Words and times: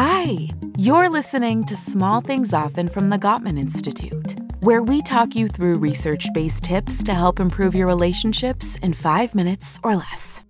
Hi, 0.00 0.48
you're 0.76 1.10
listening 1.10 1.64
to 1.64 1.74
Small 1.74 2.20
Things 2.20 2.54
Often 2.54 2.86
from 2.86 3.10
the 3.10 3.18
Gottman 3.18 3.58
Institute, 3.58 4.36
where 4.60 4.80
we 4.80 5.02
talk 5.02 5.34
you 5.34 5.48
through 5.48 5.78
research 5.78 6.28
based 6.32 6.62
tips 6.62 7.02
to 7.02 7.14
help 7.14 7.40
improve 7.40 7.74
your 7.74 7.88
relationships 7.88 8.76
in 8.76 8.92
five 8.92 9.34
minutes 9.34 9.80
or 9.82 9.96
less. 9.96 10.44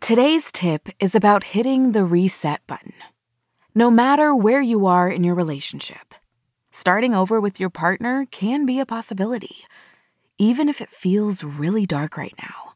Today's 0.00 0.50
tip 0.50 0.88
is 0.98 1.14
about 1.14 1.44
hitting 1.44 1.92
the 1.92 2.04
reset 2.04 2.66
button. 2.66 2.94
No 3.76 3.92
matter 3.92 4.34
where 4.34 4.60
you 4.60 4.86
are 4.86 5.08
in 5.08 5.22
your 5.22 5.36
relationship, 5.36 6.12
starting 6.72 7.14
over 7.14 7.40
with 7.40 7.60
your 7.60 7.70
partner 7.70 8.26
can 8.32 8.66
be 8.66 8.80
a 8.80 8.86
possibility, 8.86 9.54
even 10.36 10.68
if 10.68 10.80
it 10.80 10.90
feels 10.90 11.44
really 11.44 11.86
dark 11.86 12.16
right 12.16 12.34
now. 12.42 12.72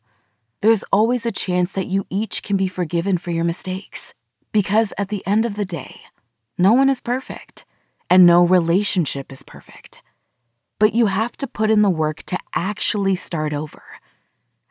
There's 0.61 0.85
always 0.93 1.27
a 1.27 1.33
chance 1.33 1.73
that 1.73 1.89
you 1.89 2.07
each 2.09 2.45
can 2.45 2.57
be 2.57 2.69
forgiven 2.69 3.19
for 3.19 3.33
your 3.33 3.43
mistakes 3.43 4.15
because 4.53 4.93
at 4.99 5.09
the 5.09 5.27
end 5.27 5.45
of 5.45 5.57
the 5.57 5.65
day, 5.65 6.01
no 6.57 6.73
one 6.73 6.89
is 6.89 7.01
perfect 7.01 7.65
and 8.11 8.27
no 8.27 8.47
relationship 8.47 9.31
is 9.31 9.43
perfect. 9.43 10.03
But 10.79 10.95
you 10.95 11.07
have 11.07 11.37
to 11.39 11.47
put 11.47 11.71
in 11.71 11.83
the 11.83 11.91
work 11.91 12.23
to 12.25 12.39
actually 12.55 13.15
start 13.15 13.53
over. 13.53 13.83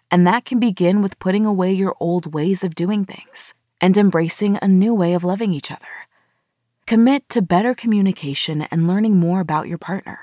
And 0.09 0.26
that 0.26 0.45
can 0.45 0.59
begin 0.59 1.02
with 1.02 1.20
putting 1.20 1.45
away 1.45 1.73
your 1.73 1.95
old 1.99 2.34
ways 2.34 2.63
of 2.63 2.76
doing 2.76 3.05
things 3.05 3.54
and 3.82 3.98
embracing 3.98 4.58
a 4.62 4.68
new 4.68 4.94
way 4.94 5.13
of 5.13 5.23
loving 5.23 5.54
each 5.54 5.71
other. 5.71 6.07
Commit 6.85 7.27
to 7.30 7.41
better 7.41 7.76
communication 7.76 8.63
and 8.71 8.88
learning 8.88 9.18
more 9.18 9.41
about 9.41 9.68
your 9.68 9.77
partner. 9.77 10.20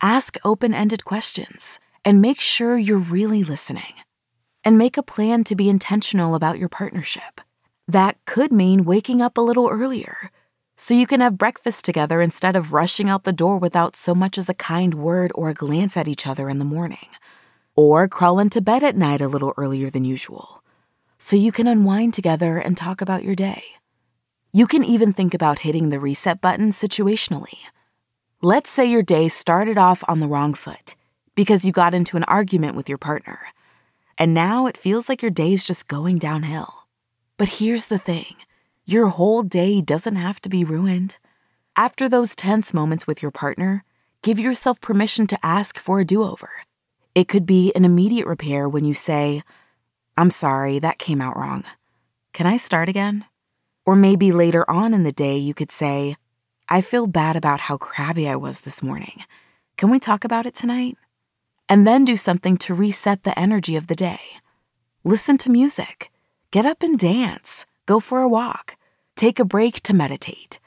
Ask 0.00 0.38
open 0.44 0.72
ended 0.72 1.04
questions 1.04 1.78
and 2.04 2.22
make 2.22 2.40
sure 2.40 2.76
you're 2.76 2.98
really 2.98 3.44
listening. 3.44 3.94
And 4.64 4.78
make 4.78 4.96
a 4.96 5.02
plan 5.02 5.44
to 5.44 5.56
be 5.56 5.68
intentional 5.68 6.34
about 6.34 6.58
your 6.58 6.68
partnership. 6.68 7.40
That 7.92 8.16
could 8.24 8.52
mean 8.52 8.86
waking 8.86 9.20
up 9.20 9.36
a 9.36 9.42
little 9.42 9.68
earlier 9.68 10.30
so 10.78 10.94
you 10.94 11.06
can 11.06 11.20
have 11.20 11.36
breakfast 11.36 11.84
together 11.84 12.22
instead 12.22 12.56
of 12.56 12.72
rushing 12.72 13.10
out 13.10 13.24
the 13.24 13.34
door 13.34 13.58
without 13.58 13.96
so 13.96 14.14
much 14.14 14.38
as 14.38 14.48
a 14.48 14.54
kind 14.54 14.94
word 14.94 15.30
or 15.34 15.50
a 15.50 15.54
glance 15.54 15.94
at 15.94 16.08
each 16.08 16.26
other 16.26 16.48
in 16.48 16.58
the 16.58 16.64
morning. 16.64 17.10
Or 17.76 18.08
crawl 18.08 18.38
into 18.38 18.62
bed 18.62 18.82
at 18.82 18.96
night 18.96 19.20
a 19.20 19.28
little 19.28 19.52
earlier 19.58 19.90
than 19.90 20.06
usual 20.06 20.64
so 21.18 21.36
you 21.36 21.52
can 21.52 21.66
unwind 21.66 22.14
together 22.14 22.56
and 22.56 22.78
talk 22.78 23.02
about 23.02 23.24
your 23.24 23.34
day. 23.34 23.62
You 24.54 24.66
can 24.66 24.84
even 24.84 25.12
think 25.12 25.34
about 25.34 25.58
hitting 25.58 25.90
the 25.90 26.00
reset 26.00 26.40
button 26.40 26.70
situationally. 26.70 27.58
Let's 28.40 28.70
say 28.70 28.86
your 28.86 29.02
day 29.02 29.28
started 29.28 29.76
off 29.76 30.02
on 30.08 30.20
the 30.20 30.28
wrong 30.28 30.54
foot 30.54 30.94
because 31.34 31.66
you 31.66 31.72
got 31.72 31.92
into 31.92 32.16
an 32.16 32.24
argument 32.24 32.74
with 32.74 32.88
your 32.88 32.96
partner, 32.96 33.40
and 34.16 34.32
now 34.32 34.64
it 34.64 34.78
feels 34.78 35.10
like 35.10 35.20
your 35.20 35.30
day's 35.30 35.66
just 35.66 35.88
going 35.88 36.16
downhill. 36.16 36.81
But 37.42 37.58
here's 37.58 37.88
the 37.88 37.98
thing 37.98 38.36
your 38.84 39.08
whole 39.08 39.42
day 39.42 39.80
doesn't 39.80 40.14
have 40.14 40.40
to 40.42 40.48
be 40.48 40.62
ruined. 40.62 41.16
After 41.74 42.08
those 42.08 42.36
tense 42.36 42.72
moments 42.72 43.04
with 43.04 43.20
your 43.20 43.32
partner, 43.32 43.82
give 44.22 44.38
yourself 44.38 44.80
permission 44.80 45.26
to 45.26 45.44
ask 45.44 45.76
for 45.76 45.98
a 45.98 46.04
do 46.04 46.22
over. 46.22 46.48
It 47.16 47.26
could 47.26 47.44
be 47.44 47.72
an 47.74 47.84
immediate 47.84 48.28
repair 48.28 48.68
when 48.68 48.84
you 48.84 48.94
say, 48.94 49.42
I'm 50.16 50.30
sorry, 50.30 50.78
that 50.78 51.00
came 51.00 51.20
out 51.20 51.36
wrong. 51.36 51.64
Can 52.32 52.46
I 52.46 52.58
start 52.58 52.88
again? 52.88 53.24
Or 53.84 53.96
maybe 53.96 54.30
later 54.30 54.64
on 54.70 54.94
in 54.94 55.02
the 55.02 55.10
day, 55.10 55.36
you 55.36 55.52
could 55.52 55.72
say, 55.72 56.14
I 56.68 56.80
feel 56.80 57.08
bad 57.08 57.34
about 57.34 57.58
how 57.58 57.76
crabby 57.76 58.28
I 58.28 58.36
was 58.36 58.60
this 58.60 58.84
morning. 58.84 59.24
Can 59.76 59.90
we 59.90 59.98
talk 59.98 60.22
about 60.22 60.46
it 60.46 60.54
tonight? 60.54 60.96
And 61.68 61.88
then 61.88 62.04
do 62.04 62.14
something 62.14 62.56
to 62.58 62.72
reset 62.72 63.24
the 63.24 63.36
energy 63.36 63.74
of 63.74 63.88
the 63.88 63.96
day. 63.96 64.20
Listen 65.02 65.36
to 65.38 65.50
music 65.50 66.11
Get 66.52 66.66
up 66.66 66.82
and 66.82 66.98
dance, 66.98 67.64
go 67.86 67.98
for 67.98 68.20
a 68.20 68.28
walk, 68.28 68.76
take 69.16 69.38
a 69.38 69.44
break 69.44 69.76
to 69.84 69.94
meditate, 69.94 70.60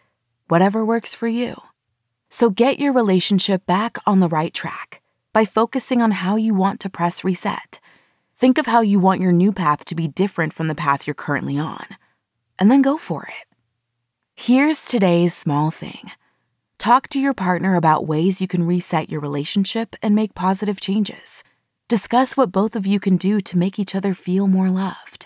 whatever 0.48 0.84
works 0.84 1.14
for 1.14 1.28
you. 1.28 1.62
So 2.28 2.50
get 2.50 2.80
your 2.80 2.92
relationship 2.92 3.68
back 3.68 4.00
on 4.04 4.20
the 4.20 4.28
right 4.28 4.52
track 4.52 5.04
by 5.32 5.46
focusing 5.46 6.02
on 6.02 6.10
how 6.10 6.38
you 6.38 6.56
want 6.56 6.80
to 6.80 6.90
press 6.90 7.24
reset. 7.24 7.80
Think 8.36 8.58
of 8.58 8.66
how 8.66 8.82
you 8.82 8.98
want 8.98 9.22
your 9.22 9.32
new 9.32 9.52
path 9.52 9.86
to 9.86 9.94
be 9.94 10.08
different 10.08 10.54
from 10.54 10.70
the 10.70 10.74
path 10.74 11.06
you're 11.06 11.14
currently 11.14 11.60
on, 11.60 11.86
and 12.58 12.72
then 12.72 12.82
go 12.82 12.98
for 12.98 13.28
it. 13.28 13.48
Here's 14.34 14.88
today's 14.88 15.36
small 15.36 15.70
thing 15.70 16.10
talk 16.80 17.08
to 17.10 17.20
your 17.20 17.36
partner 17.36 17.76
about 17.76 18.08
ways 18.08 18.42
you 18.42 18.48
can 18.48 18.66
reset 18.66 19.12
your 19.12 19.22
relationship 19.22 19.96
and 20.02 20.16
make 20.16 20.34
positive 20.34 20.82
changes. 20.82 21.44
Discuss 21.88 22.36
what 22.36 22.52
both 22.52 22.76
of 22.76 22.88
you 22.88 23.00
can 23.00 23.18
do 23.18 23.40
to 23.42 23.58
make 23.60 23.78
each 23.78 23.94
other 23.94 24.16
feel 24.16 24.48
more 24.48 24.72
loved. 24.72 25.25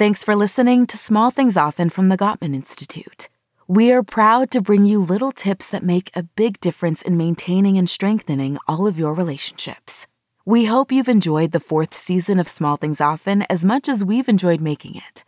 Thanks 0.00 0.24
for 0.24 0.34
listening 0.34 0.86
to 0.86 0.96
Small 0.96 1.30
Things 1.30 1.58
Often 1.58 1.90
from 1.90 2.08
the 2.08 2.16
Gottman 2.16 2.54
Institute. 2.54 3.28
We 3.68 3.92
are 3.92 4.02
proud 4.02 4.50
to 4.52 4.62
bring 4.62 4.86
you 4.86 4.98
little 4.98 5.30
tips 5.30 5.68
that 5.68 5.82
make 5.82 6.10
a 6.14 6.22
big 6.22 6.58
difference 6.60 7.02
in 7.02 7.18
maintaining 7.18 7.76
and 7.76 7.86
strengthening 7.86 8.56
all 8.66 8.86
of 8.86 8.98
your 8.98 9.12
relationships. 9.12 10.06
We 10.46 10.64
hope 10.64 10.90
you've 10.90 11.10
enjoyed 11.10 11.52
the 11.52 11.60
fourth 11.60 11.92
season 11.92 12.38
of 12.38 12.48
Small 12.48 12.78
Things 12.78 13.02
Often 13.02 13.42
as 13.50 13.62
much 13.62 13.90
as 13.90 14.02
we've 14.02 14.26
enjoyed 14.26 14.62
making 14.62 14.96
it. 14.96 15.22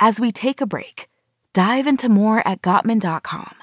As 0.00 0.18
we 0.18 0.30
take 0.30 0.62
a 0.62 0.66
break, 0.66 1.10
dive 1.52 1.86
into 1.86 2.08
more 2.08 2.42
at 2.48 2.62
Gottman.com. 2.62 3.54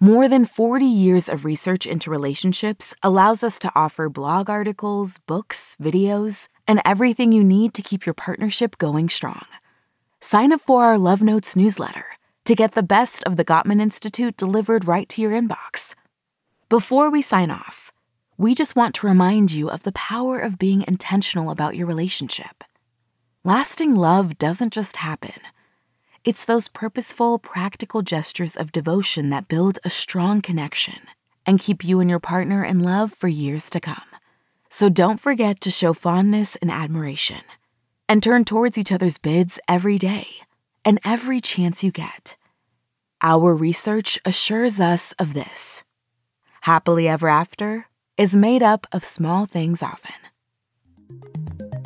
More 0.00 0.28
than 0.30 0.46
40 0.46 0.86
years 0.86 1.28
of 1.28 1.44
research 1.44 1.86
into 1.86 2.10
relationships 2.10 2.94
allows 3.02 3.44
us 3.44 3.58
to 3.58 3.72
offer 3.74 4.08
blog 4.08 4.48
articles, 4.48 5.18
books, 5.18 5.76
videos, 5.78 6.48
and 6.66 6.80
everything 6.86 7.32
you 7.32 7.44
need 7.44 7.74
to 7.74 7.82
keep 7.82 8.06
your 8.06 8.14
partnership 8.14 8.78
going 8.78 9.10
strong 9.10 9.44
sign 10.20 10.52
up 10.52 10.60
for 10.60 10.84
our 10.84 10.98
Love 10.98 11.22
Notes 11.22 11.56
newsletter 11.56 12.04
to 12.44 12.54
get 12.54 12.72
the 12.72 12.82
best 12.82 13.24
of 13.24 13.36
the 13.36 13.44
Gottman 13.44 13.80
Institute 13.80 14.36
delivered 14.36 14.86
right 14.86 15.08
to 15.08 15.22
your 15.22 15.32
inbox. 15.32 15.94
Before 16.68 17.10
we 17.10 17.22
sign 17.22 17.50
off, 17.50 17.90
we 18.36 18.54
just 18.54 18.76
want 18.76 18.94
to 18.96 19.06
remind 19.06 19.50
you 19.50 19.70
of 19.70 19.82
the 19.82 19.92
power 19.92 20.38
of 20.38 20.58
being 20.58 20.84
intentional 20.86 21.50
about 21.50 21.76
your 21.76 21.86
relationship. 21.86 22.64
Lasting 23.44 23.94
love 23.94 24.36
doesn't 24.36 24.72
just 24.72 24.98
happen. 24.98 25.40
It's 26.22 26.44
those 26.44 26.68
purposeful, 26.68 27.38
practical 27.38 28.02
gestures 28.02 28.56
of 28.56 28.72
devotion 28.72 29.30
that 29.30 29.48
build 29.48 29.78
a 29.84 29.90
strong 29.90 30.42
connection 30.42 30.98
and 31.46 31.58
keep 31.58 31.82
you 31.82 31.98
and 31.98 32.10
your 32.10 32.20
partner 32.20 32.62
in 32.62 32.80
love 32.80 33.12
for 33.12 33.28
years 33.28 33.70
to 33.70 33.80
come. 33.80 33.96
So 34.68 34.90
don't 34.90 35.20
forget 35.20 35.60
to 35.62 35.70
show 35.70 35.94
fondness 35.94 36.56
and 36.56 36.70
admiration 36.70 37.40
and 38.10 38.24
turn 38.24 38.44
towards 38.44 38.76
each 38.76 38.90
other's 38.90 39.18
bids 39.18 39.60
every 39.68 39.96
day 39.96 40.26
and 40.84 40.98
every 41.04 41.40
chance 41.40 41.84
you 41.84 41.92
get. 41.92 42.36
Our 43.22 43.54
research 43.54 44.18
assures 44.24 44.80
us 44.80 45.12
of 45.12 45.32
this. 45.32 45.84
Happily 46.62 47.06
Ever 47.06 47.28
After 47.28 47.86
is 48.16 48.34
made 48.34 48.64
up 48.64 48.88
of 48.90 49.04
small 49.04 49.46
things 49.46 49.80
often. 49.80 50.16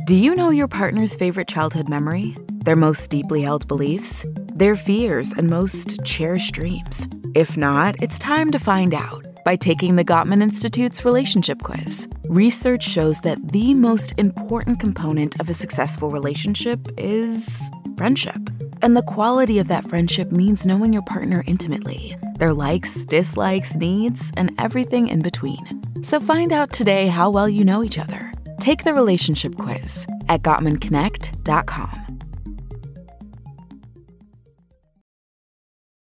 Do 0.07 0.15
you 0.15 0.35
know 0.35 0.51
your 0.51 0.67
partner's 0.67 1.15
favorite 1.15 1.49
childhood 1.49 1.91
memory? 1.91 2.37
Their 2.65 2.77
most 2.77 3.11
deeply 3.11 3.43
held 3.43 3.69
beliefs? 3.69 4.25
Their 4.55 4.77
fears 4.77 5.33
and 5.33 5.51
most 5.51 6.05
cherished 6.07 6.55
dreams? 6.55 7.07
If 7.35 7.59
not, 7.59 8.03
it's 8.03 8.19
time 8.19 8.51
to 8.53 8.59
find 8.59 8.95
out 8.95 9.27
by 9.45 9.57
taking 9.57 9.97
the 9.97 10.05
Gottman 10.05 10.43
Institute's 10.43 11.05
relationship 11.05 11.63
quiz. 11.63 12.09
Research 12.29 12.83
shows 12.83 13.21
that 13.21 13.53
the 13.53 13.75
most 13.75 14.15
important 14.17 14.81
component 14.81 15.39
of 15.41 15.49
a 15.49 15.55
successful 15.55 16.11
relationship 16.11 16.81
is 16.97 17.71
friendship. 17.97 18.51
And 18.83 18.97
the 18.97 19.03
quality 19.03 19.59
of 19.59 19.69
that 19.69 19.89
friendship 19.89 20.33
means 20.33 20.67
knowing 20.67 20.93
your 20.93 21.03
partner 21.03 21.45
intimately, 21.47 22.17
their 22.39 22.53
likes, 22.53 23.05
dislikes, 23.05 23.77
needs, 23.77 24.33
and 24.37 24.53
everything 24.59 25.09
in 25.09 25.23
between. 25.23 25.83
So 26.03 26.21
find 26.21 26.53
out 26.53 26.73
today 26.73 27.07
how 27.07 27.31
well 27.31 27.49
you 27.49 27.65
know 27.65 27.83
each 27.83 27.99
other. 27.99 28.33
Take 28.61 28.85
the 28.85 28.95
relationship 28.95 29.57
quiz 29.57 30.07
at 30.29 30.43
GottmanConnect.com. 30.43 32.04